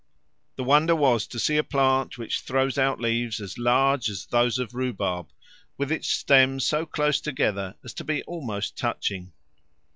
[0.55, 4.57] The wonder was to see a plant which throws out leaves as large as those
[4.57, 5.27] of the rhubarb,
[5.77, 9.31] with its stems so close together as to be almost touching.